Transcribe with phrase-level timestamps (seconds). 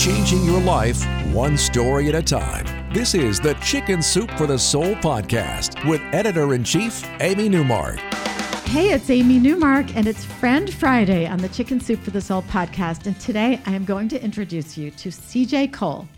[0.00, 2.64] Changing your life one story at a time.
[2.90, 7.98] This is the Chicken Soup for the Soul podcast with editor in chief, Amy Newmark.
[8.64, 12.40] Hey, it's Amy Newmark, and it's Friend Friday on the Chicken Soup for the Soul
[12.44, 13.04] podcast.
[13.04, 16.08] And today I am going to introduce you to CJ Cole,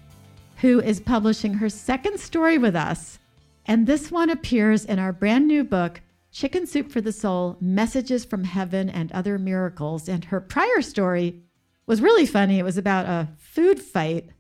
[0.59, 3.19] who is publishing her second story with us.
[3.67, 8.25] And this one appears in our brand new book, Chicken Soup for the Soul Messages
[8.25, 10.09] from Heaven and Other Miracles.
[10.09, 11.43] And her prior story
[11.87, 12.59] was really funny.
[12.59, 14.31] It was about a food fight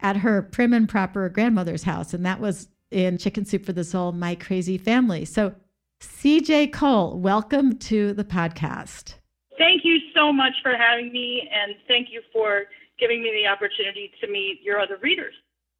[0.00, 3.84] at her prim and proper grandmother's house, and that was in Chicken Soup for the
[3.84, 5.24] Soul, My Crazy Family.
[5.24, 5.54] So,
[6.00, 9.14] CJ Cole, welcome to the podcast.
[9.56, 12.64] Thank you so much for having me, and thank you for
[12.98, 15.34] giving me the opportunity to meet your other readers.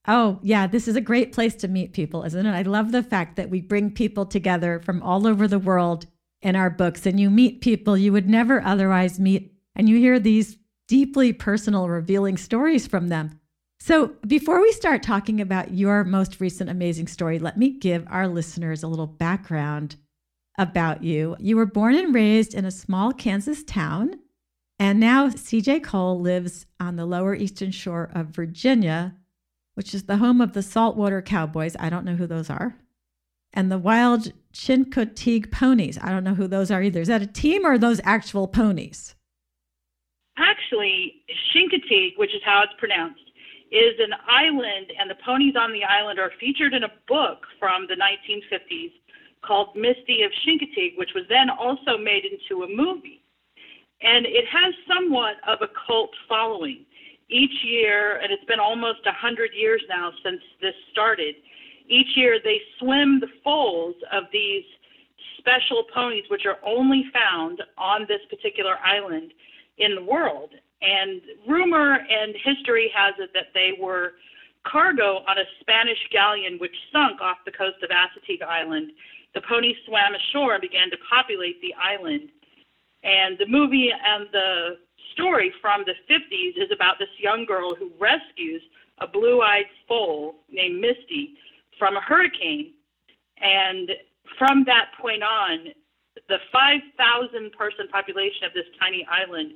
[0.07, 2.53] Oh, yeah, this is a great place to meet people, isn't it?
[2.53, 6.07] I love the fact that we bring people together from all over the world
[6.41, 10.19] in our books, and you meet people you would never otherwise meet, and you hear
[10.19, 13.39] these deeply personal, revealing stories from them.
[13.81, 18.29] So, before we start talking about your most recent amazing story, let me give our
[18.29, 19.97] listeners a little background
[20.57, 21.37] about you.
[21.41, 24.15] You were born and raised in a small Kansas town,
[24.79, 29.17] and now CJ Cole lives on the lower eastern shore of Virginia,
[29.75, 31.77] which is the home of the saltwater cowboys.
[31.81, 32.77] I don't know who those are.
[33.53, 35.99] And the wild Chincoteague ponies.
[36.01, 37.01] I don't know who those are either.
[37.01, 39.15] Is that a team or those actual ponies?
[40.39, 43.21] Actually, Chincoteague, which is how it's pronounced,
[43.71, 47.87] is an island, and the ponies on the island are featured in a book from
[47.89, 48.93] the 1950s
[49.43, 53.23] called Misty of Chincoteague, which was then also made into a movie.
[54.03, 56.85] And it has somewhat of a cult following.
[57.29, 61.35] Each year, and it's been almost 100 years now since this started,
[61.89, 64.65] each year they swim the foals of these
[65.39, 69.33] special ponies, which are only found on this particular island
[69.83, 70.51] in the world.
[70.81, 74.15] And rumor and history has it that they were
[74.65, 78.93] cargo on a Spanish galleon which sunk off the coast of Assateague Island.
[79.35, 82.31] The ponies swam ashore and began to populate the island.
[83.03, 84.79] And the movie and the
[85.15, 88.63] story from the 50s is about this young girl who rescues
[89.01, 91.35] a blue eyed foal named Misty
[91.79, 92.75] from a hurricane.
[93.41, 93.91] And
[94.39, 95.75] from that point on,
[96.29, 99.53] the 5,000 person population of this tiny island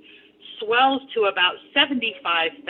[0.61, 2.65] swells to about 75,000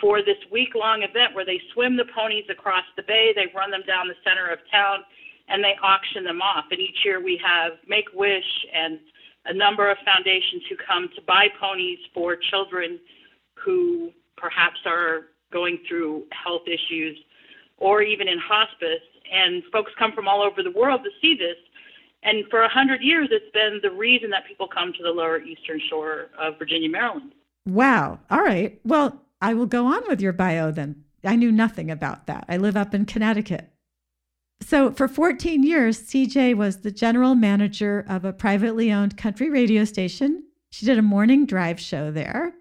[0.00, 3.70] for this week long event where they swim the ponies across the bay, they run
[3.70, 4.98] them down the center of town,
[5.48, 6.64] and they auction them off.
[6.70, 8.98] And each year we have Make Wish and
[9.46, 12.98] a number of foundations who come to buy ponies for children
[13.54, 17.18] who perhaps are going through health issues
[17.78, 19.06] or even in hospice.
[19.32, 21.58] And folks come from all over the world to see this
[22.22, 25.40] and for a hundred years, it's been the reason that people come to the lower
[25.40, 27.32] eastern shore of Virginia, Maryland.
[27.66, 28.20] Wow.
[28.30, 28.80] All right.
[28.84, 31.04] Well, I will go on with your bio then.
[31.24, 32.44] I knew nothing about that.
[32.48, 33.68] I live up in Connecticut.
[34.60, 39.84] So, for 14 years, CJ was the general manager of a privately owned country radio
[39.84, 40.44] station.
[40.70, 42.54] She did a morning drive show there,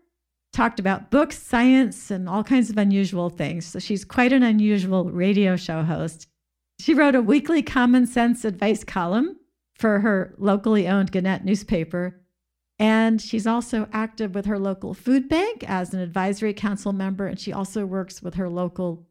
[0.51, 3.67] talked about books, science, and all kinds of unusual things.
[3.67, 6.27] So, she's quite an unusual radio show host.
[6.79, 9.37] She wrote a weekly common sense advice column
[9.81, 12.21] for her locally owned Gannett newspaper.
[12.79, 17.27] And she's also active with her local food bank as an advisory council member.
[17.27, 19.07] And she also works with her local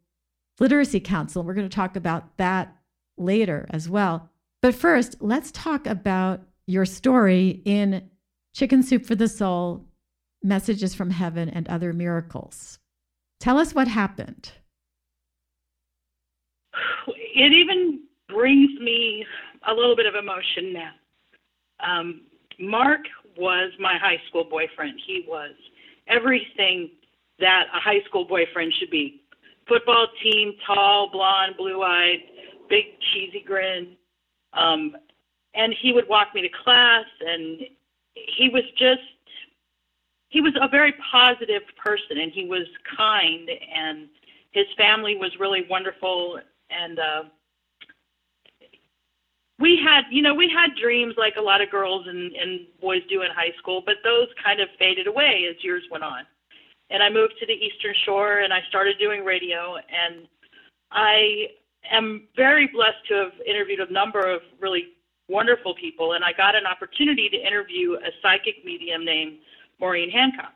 [0.59, 1.43] literacy council.
[1.43, 2.77] We're going to talk about that
[3.19, 4.31] later as well.
[4.63, 8.09] But first, let's talk about your story in
[8.55, 9.87] Chicken Soup for the Soul
[10.43, 12.79] Messages from Heaven and Other Miracles.
[13.41, 14.53] Tell us what happened.
[17.35, 19.25] It even brings me
[19.69, 20.93] a little bit of emotion now.
[21.81, 22.23] Um,
[22.59, 23.01] Mark
[23.37, 25.01] was my high school boyfriend.
[25.07, 25.53] He was
[26.09, 26.91] everything
[27.39, 29.23] that a high school boyfriend should be.
[29.67, 32.19] Football team, tall, blonde, blue eyed,
[32.69, 33.97] big cheesy grin.
[34.53, 34.97] Um,
[35.55, 37.61] and he would walk me to class, and
[38.15, 39.01] he was just,
[40.29, 42.67] he was a very positive person, and he was
[42.97, 44.09] kind, and
[44.53, 46.41] his family was really wonderful.
[46.71, 47.23] And uh,
[49.85, 53.23] had, you know, we had dreams like a lot of girls and, and boys do
[53.23, 56.25] in high school, but those kind of faded away as years went on.
[56.89, 59.77] And I moved to the Eastern Shore and I started doing radio.
[59.77, 60.27] And
[60.91, 61.49] I
[61.93, 64.97] am very blessed to have interviewed a number of really
[65.29, 66.15] wonderful people.
[66.15, 69.39] And I got an opportunity to interview a psychic medium named
[69.79, 70.55] Maureen Hancock.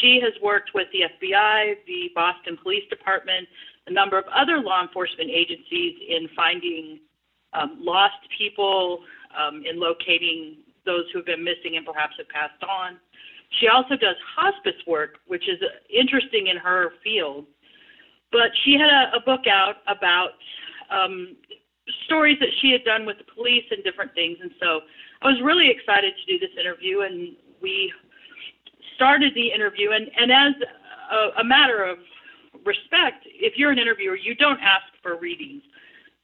[0.00, 3.46] She has worked with the FBI, the Boston Police Department,
[3.86, 6.98] a number of other law enforcement agencies in finding
[7.58, 9.00] um, lost people,
[9.36, 12.98] um, in locating those who have been missing and perhaps have passed on.
[13.60, 15.58] She also does hospice work, which is
[15.90, 17.46] interesting in her field.
[18.32, 20.30] But she had a, a book out about
[20.90, 21.36] um,
[22.06, 24.38] stories that she had done with the police and different things.
[24.40, 24.80] And so
[25.22, 27.92] I was really excited to do this interview, and we
[28.94, 29.90] started the interview.
[29.92, 30.54] And, and as
[31.12, 31.98] a, a matter of
[32.64, 35.62] respect, if you're an interviewer, you don't ask for readings.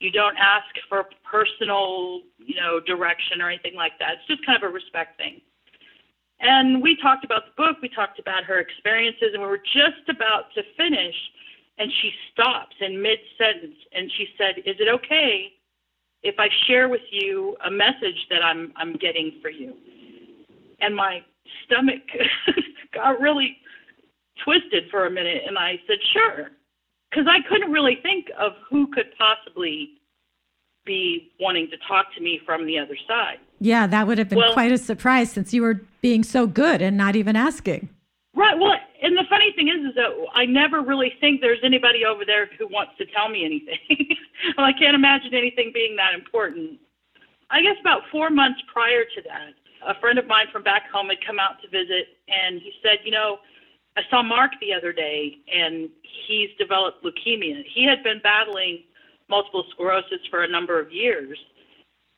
[0.02, 4.18] You don't ask for personal, you know, direction or anything like that.
[4.18, 5.40] It's just kind of a respect thing.
[6.40, 10.08] And we talked about the book, we talked about her experiences, and we were just
[10.08, 11.14] about to finish.
[11.78, 15.52] And she stops in mid sentence and she said, Is it okay
[16.24, 19.74] if I share with you a message that I'm, I'm getting for you?
[20.80, 21.20] And my
[21.64, 22.02] stomach
[22.94, 23.56] got really
[24.44, 26.50] twisted for a minute, and I said, Sure.
[27.12, 29.90] Because I couldn't really think of who could possibly
[30.84, 33.38] be wanting to talk to me from the other side.
[33.60, 36.80] Yeah, that would have been Well- quite a surprise since you were being so good
[36.82, 37.88] and not even asking.
[38.34, 38.58] Right.
[38.58, 42.24] Well, and the funny thing is, is that I never really think there's anybody over
[42.24, 43.78] there who wants to tell me anything.
[44.56, 46.80] well, I can't imagine anything being that important.
[47.50, 49.52] I guess about four months prior to that,
[49.86, 52.98] a friend of mine from back home had come out to visit, and he said,
[53.04, 53.38] you know,
[53.96, 55.90] I saw Mark the other day, and
[56.26, 57.62] he's developed leukemia.
[57.74, 58.84] He had been battling
[59.28, 61.38] multiple sclerosis for a number of years,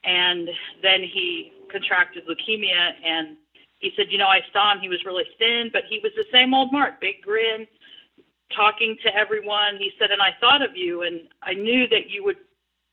[0.05, 0.49] and
[0.83, 3.37] then he contracted leukemia and
[3.85, 4.81] he said, you know, I saw him.
[4.81, 7.67] He was really thin, but he was the same old Mark, big grin,
[8.57, 9.77] talking to everyone.
[9.79, 12.39] He said, and I thought of you, and I knew that you would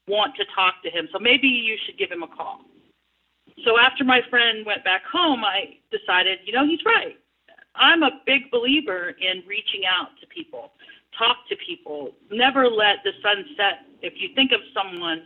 [0.07, 1.07] want to talk to him.
[1.13, 2.61] So maybe you should give him a call.
[3.63, 7.15] So after my friend went back home, I decided, you know, he's right.
[7.75, 10.73] I'm a big believer in reaching out to people,
[11.17, 13.85] talk to people, never let the sun set.
[14.01, 15.23] If you think of someone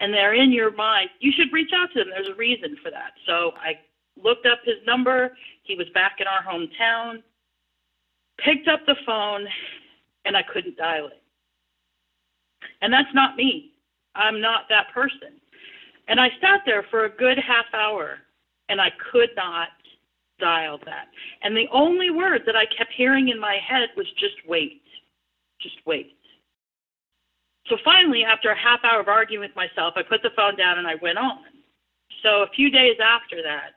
[0.00, 2.10] and they're in your mind, you should reach out to them.
[2.10, 3.12] There's a reason for that.
[3.26, 3.78] So I
[4.22, 5.36] looked up his number.
[5.62, 7.22] He was back in our hometown,
[8.38, 9.46] picked up the phone,
[10.24, 11.22] and I couldn't dial it.
[12.82, 13.72] And that's not me.
[14.14, 15.40] I'm not that person.
[16.08, 18.18] And I sat there for a good half hour
[18.68, 19.68] and I could not
[20.38, 21.08] dial that.
[21.42, 24.82] And the only word that I kept hearing in my head was just wait.
[25.60, 26.16] Just wait.
[27.66, 30.78] So finally, after a half hour of arguing with myself, I put the phone down
[30.78, 31.38] and I went on.
[32.22, 33.76] So a few days after that,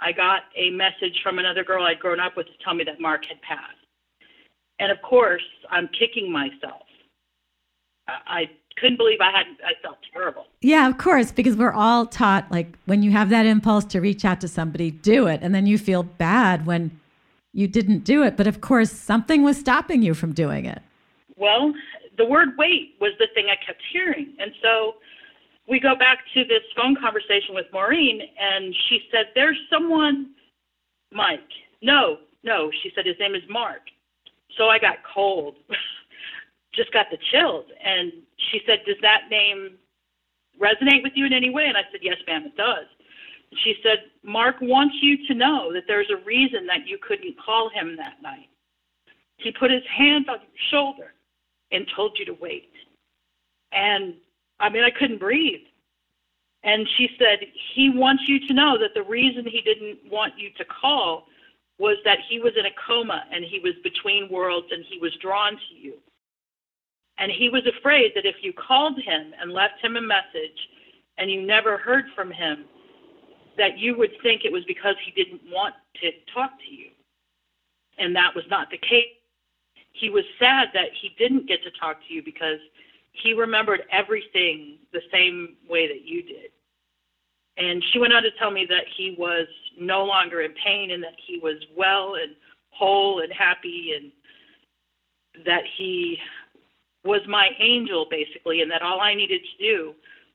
[0.00, 3.00] I got a message from another girl I'd grown up with to tell me that
[3.00, 3.76] Mark had passed.
[4.78, 6.82] And of course, I'm kicking myself.
[8.08, 10.46] I, I couldn't believe I had I felt terrible.
[10.60, 14.24] Yeah, of course, because we're all taught like when you have that impulse to reach
[14.24, 15.40] out to somebody, do it.
[15.42, 16.98] And then you feel bad when
[17.52, 18.36] you didn't do it.
[18.36, 20.82] But of course, something was stopping you from doing it.
[21.36, 21.72] Well,
[22.18, 24.34] the word wait was the thing I kept hearing.
[24.38, 24.94] And so
[25.68, 30.30] we go back to this phone conversation with Maureen, and she said, There's someone,
[31.12, 31.40] Mike.
[31.82, 32.70] No, no.
[32.82, 33.82] She said, His name is Mark.
[34.56, 35.56] So I got cold,
[36.74, 37.66] just got the chills.
[37.84, 38.12] And
[38.50, 39.76] she said, Does that name
[40.60, 41.64] resonate with you in any way?
[41.66, 42.86] And I said, Yes, ma'am, it does.
[43.64, 47.70] She said, Mark wants you to know that there's a reason that you couldn't call
[47.70, 48.48] him that night.
[49.38, 51.12] He put his hand on your shoulder
[51.70, 52.72] and told you to wait.
[53.72, 54.14] And
[54.58, 55.66] I mean, I couldn't breathe.
[56.64, 60.50] And she said, He wants you to know that the reason he didn't want you
[60.58, 61.26] to call
[61.78, 65.14] was that he was in a coma and he was between worlds and he was
[65.20, 65.94] drawn to you.
[67.18, 70.58] And he was afraid that if you called him and left him a message
[71.18, 72.66] and you never heard from him,
[73.56, 76.90] that you would think it was because he didn't want to talk to you.
[77.98, 79.16] And that was not the case.
[79.92, 82.58] He was sad that he didn't get to talk to you because
[83.12, 86.50] he remembered everything the same way that you did.
[87.56, 89.46] And she went on to tell me that he was
[89.80, 92.36] no longer in pain and that he was well and
[92.70, 94.12] whole and happy and
[95.46, 96.18] that he
[97.06, 99.94] was my angel basically and that all I needed to do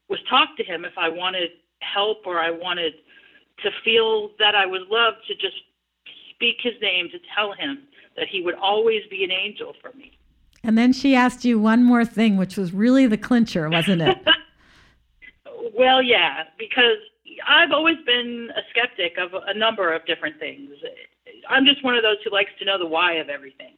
[0.09, 2.93] was talk to him if I wanted help or I wanted
[3.63, 5.61] to feel that I was loved to just
[6.33, 7.79] speak his name to tell him
[8.17, 10.17] that he would always be an angel for me.
[10.63, 14.17] And then she asked you one more thing, which was really the clincher, wasn't it?
[15.73, 16.97] Well, yeah, because
[17.47, 20.69] I've always been a skeptic of a number of different things.
[21.49, 23.73] I'm just one of those who likes to know the why of everything.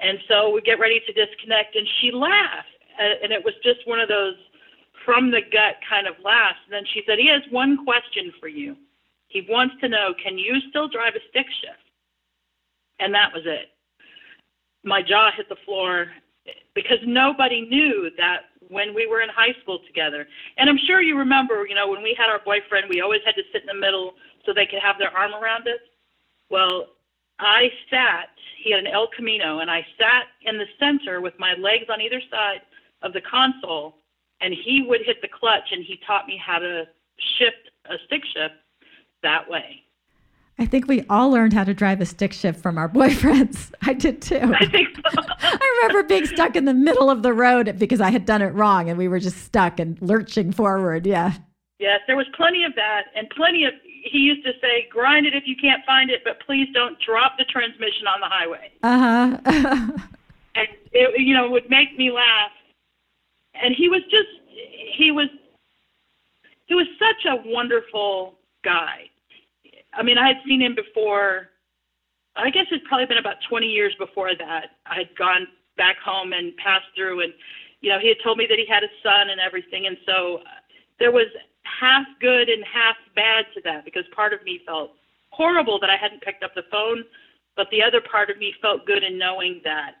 [0.00, 2.68] And so we get ready to disconnect, and she laughed.
[2.98, 4.34] Uh, and it was just one of those
[5.04, 6.58] from the gut kind of laughs.
[6.66, 8.76] And then she said, He has one question for you.
[9.32, 11.88] He wants to know, can you still drive a stick shift?
[13.00, 13.72] And that was it.
[14.84, 16.08] My jaw hit the floor
[16.74, 20.26] because nobody knew that when we were in high school together.
[20.58, 23.34] And I'm sure you remember, you know, when we had our boyfriend, we always had
[23.36, 25.80] to sit in the middle so they could have their arm around us.
[26.50, 26.88] Well,
[27.42, 28.28] I sat,
[28.62, 32.00] he had an El Camino, and I sat in the center with my legs on
[32.00, 32.60] either side
[33.02, 33.96] of the console,
[34.40, 36.84] and he would hit the clutch, and he taught me how to
[37.38, 38.54] shift a stick shift
[39.22, 39.82] that way.
[40.58, 43.72] I think we all learned how to drive a stick shift from our boyfriends.
[43.82, 44.54] I did too.
[44.54, 45.22] I think so.
[45.40, 48.54] I remember being stuck in the middle of the road because I had done it
[48.54, 51.06] wrong and we were just stuck and lurching forward.
[51.06, 51.34] Yeah.
[51.78, 53.72] Yes, there was plenty of that and plenty of
[54.02, 57.34] he used to say, grind it if you can't find it, but please don't drop
[57.38, 58.72] the transmission on the highway.
[58.82, 59.38] Uh-huh.
[60.54, 62.50] and it you know, would make me laugh.
[63.54, 64.28] And he was just
[64.96, 65.28] he was
[66.66, 69.10] he was such a wonderful guy
[69.94, 71.48] I mean, I had seen him before.
[72.36, 74.80] I guess it's probably been about 20 years before that.
[74.86, 77.32] I had gone back home and passed through, and
[77.80, 80.38] you know, he had told me that he had a son and everything, and so
[80.38, 80.60] uh,
[80.98, 81.26] there was
[81.64, 84.92] half good and half bad to that because part of me felt
[85.30, 87.04] horrible that I hadn't picked up the phone,
[87.56, 89.96] but the other part of me felt good in knowing that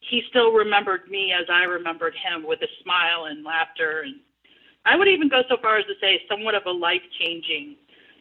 [0.00, 4.16] he still remembered me as I remembered him with a smile and laughter and
[4.84, 7.76] I would even go so far as to say somewhat of a life changing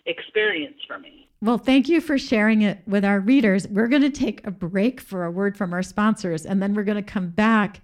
[0.05, 1.29] experience for me.
[1.41, 3.67] Well, thank you for sharing it with our readers.
[3.67, 6.83] We're going to take a break for a word from our sponsors, and then we're
[6.83, 7.81] going to come back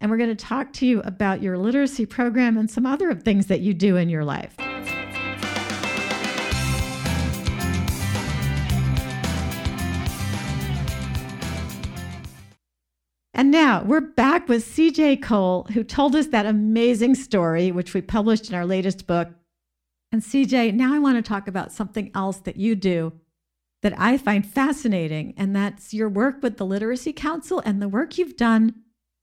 [0.00, 3.46] and we're going to talk to you about your literacy program and some other things
[3.46, 4.54] that you do in your life.
[13.38, 18.00] And now we're back with CJ Cole, who told us that amazing story, which we
[18.00, 19.28] published in our latest book,
[20.10, 23.12] and CJ, now I want to talk about something else that you do
[23.82, 28.16] that I find fascinating, and that's your work with the Literacy Council and the work
[28.16, 28.74] you've done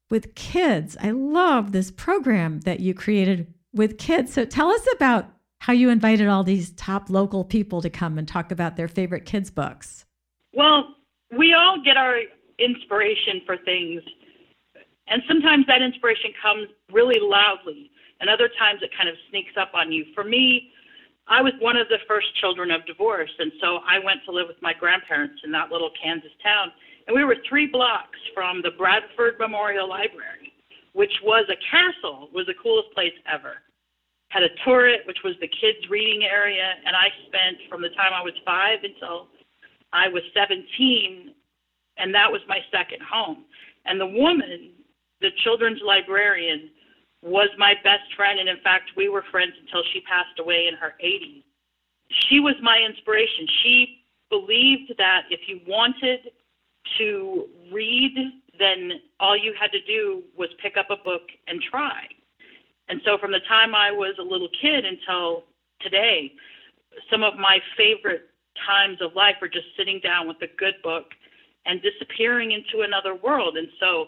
[0.10, 0.98] with kids.
[1.02, 4.34] I love this program that you created with kids.
[4.34, 5.30] So tell us about
[5.60, 9.26] how you invited all these top local people to come and talk about their favorite
[9.26, 10.06] kids' books.
[10.54, 10.96] Well,
[11.36, 12.20] we all get our
[12.60, 14.02] inspiration for things,
[15.08, 19.72] and sometimes that inspiration comes really loudly, and other times it kind of sneaks up
[19.74, 20.06] on you.
[20.14, 20.70] For me,
[21.28, 24.48] I was one of the first children of divorce, and so I went to live
[24.48, 26.72] with my grandparents in that little Kansas town.
[27.08, 30.54] And we were three blocks from the Bradford Memorial Library,
[30.94, 33.56] which was a castle, was the coolest place ever.
[34.30, 38.14] Had a turret, which was the kids' reading area, and I spent from the time
[38.14, 39.28] I was five until
[39.92, 41.34] I was 17,
[41.98, 43.46] and that was my second home.
[43.86, 44.72] And the woman,
[45.22, 46.70] the children's librarian,
[47.22, 50.76] was my best friend, and in fact, we were friends until she passed away in
[50.76, 51.44] her 80s.
[52.28, 53.48] She was my inspiration.
[53.64, 56.32] She believed that if you wanted
[56.98, 58.16] to read,
[58.60, 62.04] then all you had to do was pick up a book and try.
[62.90, 65.44] And so, from the time I was a little kid until
[65.82, 66.34] today,
[67.10, 68.30] some of my favorite
[68.68, 71.06] times of life are just sitting down with a good book
[71.66, 73.58] and disappearing into another world.
[73.58, 74.08] And so,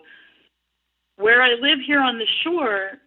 [1.15, 3.00] where I live here on the shore,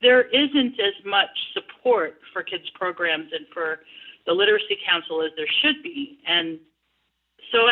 [0.00, 3.80] there isn't as much support for kids programs and for
[4.26, 6.58] the literacy council as there should be and
[7.52, 7.66] so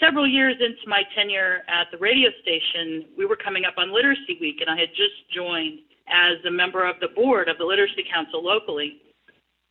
[0.00, 4.38] several years into my tenure at the radio station we were coming up on literacy
[4.40, 8.04] week and i had just joined as a member of the board of the literacy
[8.12, 9.02] council locally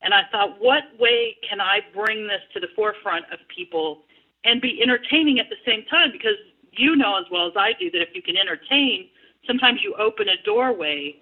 [0.02, 4.04] and i thought what way can i bring this to the forefront of people
[4.44, 6.38] and be entertaining at the same time because
[6.72, 9.10] you know as well as i do that if you can entertain
[9.48, 11.16] sometimes you open a doorway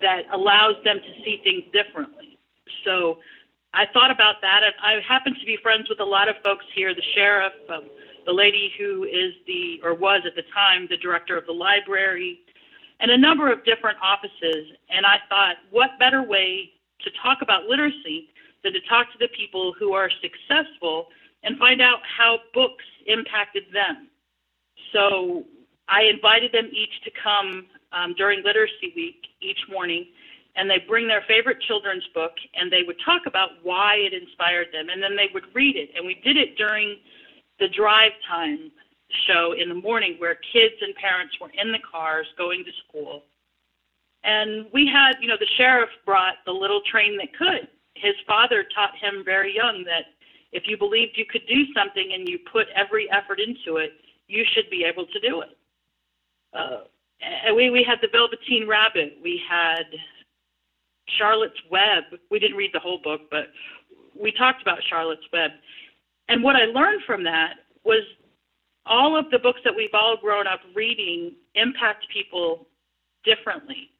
[0.00, 2.38] that allows them to see things differently.
[2.84, 3.18] So
[3.74, 4.62] I thought about that.
[4.64, 7.84] And I happen to be friends with a lot of folks here the sheriff, um,
[8.28, 12.40] the lady who is the, or was at the time, the director of the library,
[13.00, 14.68] and a number of different offices.
[14.90, 16.70] And I thought, what better way
[17.04, 18.28] to talk about literacy
[18.62, 21.06] than to talk to the people who are successful
[21.42, 24.08] and find out how books impacted them.
[24.92, 25.44] So
[25.88, 30.04] I invited them each to come um, during Literacy Week each morning,
[30.54, 34.66] and they bring their favorite children's book, and they would talk about why it inspired
[34.70, 35.88] them, and then they would read it.
[35.96, 36.98] And we did it during
[37.58, 38.70] the drive time
[39.26, 43.22] show in the morning, where kids and parents were in the cars going to school.
[44.24, 47.68] And we had, you know, the sheriff brought the little train that could.
[47.94, 50.12] His father taught him very young that
[50.52, 53.92] if you believed you could do something and you put every effort into it,
[54.26, 55.56] you should be able to do it.
[56.52, 56.84] Uh,
[57.20, 59.18] and we, we had the Velveteen Rabbit.
[59.22, 59.84] We had
[61.18, 62.04] Charlotte's Web.
[62.30, 63.48] We didn't read the whole book, but
[64.20, 65.50] we talked about Charlotte's Web.
[66.28, 67.54] And what I learned from that
[67.84, 68.02] was
[68.86, 72.66] all of the books that we've all grown up reading impact people
[73.24, 73.90] differently.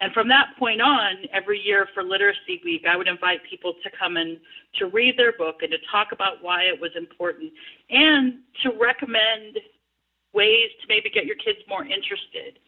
[0.00, 3.90] And from that point on, every year for Literacy Week, I would invite people to
[3.98, 4.38] come and
[4.76, 7.52] to read their book and to talk about why it was important
[7.90, 9.58] and to recommend
[10.34, 12.58] ways to maybe get your kids more interested.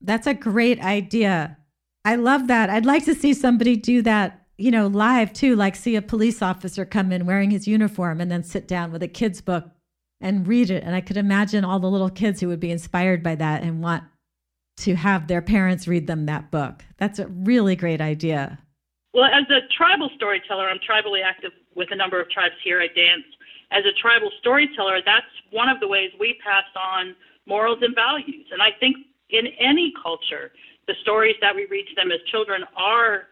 [0.00, 1.58] That's a great idea.
[2.04, 2.70] I love that.
[2.70, 6.42] I'd like to see somebody do that, you know, live too, like see a police
[6.42, 9.64] officer come in wearing his uniform and then sit down with a kid's book
[10.20, 10.84] and read it.
[10.84, 13.82] And I could imagine all the little kids who would be inspired by that and
[13.82, 14.04] want
[14.78, 16.84] to have their parents read them that book.
[16.98, 18.58] That's a really great idea.
[19.12, 22.80] Well, as a tribal storyteller, I'm tribally active with a number of tribes here.
[22.80, 23.26] I dance.
[23.70, 27.14] As a tribal storyteller, that's one of the ways we pass on
[27.46, 28.46] morals and values.
[28.50, 28.96] And I think
[29.30, 30.50] in any culture,
[30.86, 33.28] the stories that we read to them as children are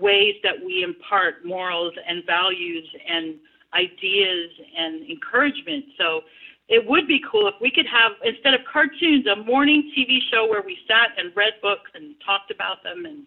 [0.00, 3.36] ways that we impart morals and values and
[3.74, 5.84] ideas and encouragement.
[5.98, 6.22] So
[6.68, 10.46] it would be cool if we could have instead of cartoons a morning TV show
[10.48, 13.26] where we sat and read books and talked about them and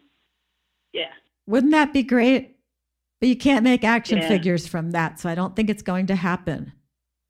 [0.94, 1.12] yeah.
[1.46, 2.56] Wouldn't that be great?
[3.20, 4.28] But you can't make action yeah.
[4.28, 6.74] figures from that, so I don't think it's going to happen.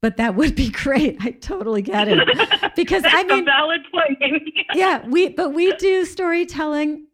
[0.01, 1.17] But that would be great.
[1.21, 2.19] I totally get it.
[2.75, 4.19] Because I mean valid point.
[4.73, 7.04] yeah, we but we do storytelling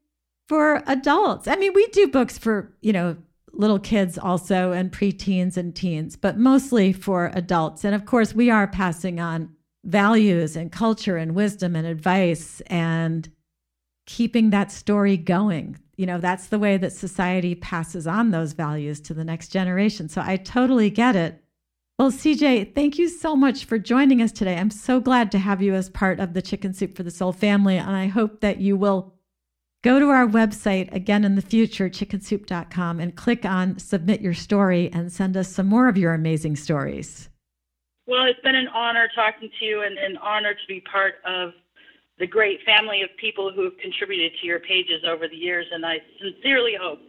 [0.52, 1.48] for adults.
[1.48, 3.16] I mean, we do books for, you know,
[3.54, 7.86] little kids also and preteens and teens, but mostly for adults.
[7.86, 9.56] And of course, we are passing on
[9.86, 13.32] values and culture and wisdom and advice and
[14.06, 15.80] keeping that story going.
[15.96, 20.10] You know, that's the way that society passes on those values to the next generation.
[20.10, 21.42] So I totally get it.
[21.98, 24.58] Well, CJ, thank you so much for joining us today.
[24.58, 27.32] I'm so glad to have you as part of the Chicken Soup for the Soul
[27.32, 27.78] family.
[27.78, 29.14] And I hope that you will
[29.84, 34.92] Go to our website again in the future, chickensoup.com, and click on submit your story
[34.94, 37.30] and send us some more of your amazing stories.
[38.06, 41.54] Well, it's been an honor talking to you and an honor to be part of
[42.20, 45.66] the great family of people who have contributed to your pages over the years.
[45.72, 47.00] And I sincerely hope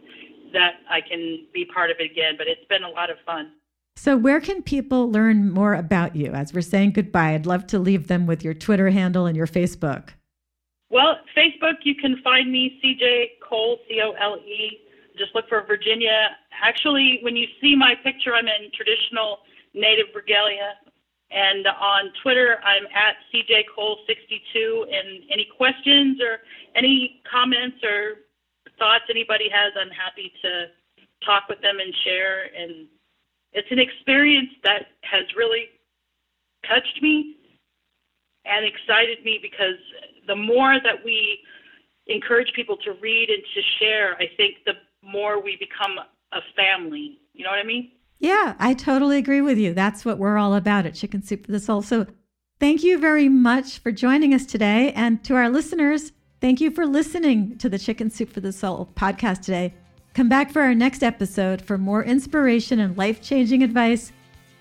[0.53, 2.33] that I can be part of it again.
[2.39, 3.51] But it's been a lot of fun.
[3.95, 6.31] So, where can people learn more about you?
[6.31, 9.45] As we're saying goodbye, I'd love to leave them with your Twitter handle and your
[9.45, 10.09] Facebook.
[10.93, 14.77] Well, Facebook, you can find me, CJ Cole, C O L E.
[15.17, 16.37] Just look for Virginia.
[16.53, 19.39] Actually, when you see my picture, I'm in traditional
[19.73, 20.77] native regalia.
[21.31, 24.83] And on Twitter, I'm at CJ Cole62.
[24.83, 28.29] And any questions or any comments or
[28.77, 30.65] thoughts anybody has, I'm happy to
[31.25, 32.53] talk with them and share.
[32.53, 32.85] And
[33.51, 35.73] it's an experience that has really
[36.69, 37.37] touched me
[38.45, 39.81] and excited me because
[40.27, 41.39] the more that we
[42.07, 45.97] encourage people to read and to share, I think the more we become
[46.31, 47.19] a family.
[47.33, 47.91] You know what I mean?
[48.19, 49.73] Yeah, I totally agree with you.
[49.73, 51.81] That's what we're all about at Chicken Soup for the Soul.
[51.81, 52.07] So
[52.59, 54.91] thank you very much for joining us today.
[54.93, 58.89] And to our listeners, thank you for listening to the Chicken Soup for the Soul
[58.95, 59.73] podcast today.
[60.13, 64.11] Come back for our next episode for more inspiration and life changing advice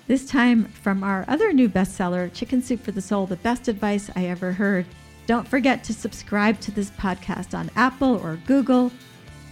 [0.09, 4.11] this time from our other new bestseller, Chicken Soup for the Soul The Best Advice
[4.17, 4.87] I Ever Heard.
[5.27, 8.91] Don't forget to subscribe to this podcast on Apple or Google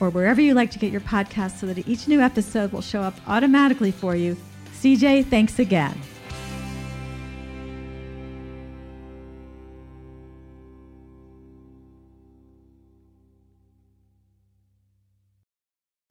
[0.00, 3.02] or wherever you like to get your podcasts so that each new episode will show
[3.02, 4.37] up automatically for you.
[4.80, 6.00] CJ, thanks again.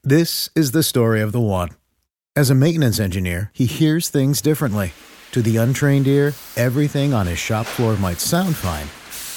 [0.03, 1.69] This is the story of the one.
[2.35, 4.93] As a maintenance engineer, he hears things differently.
[5.33, 8.87] To the untrained ear, everything on his shop floor might sound fine,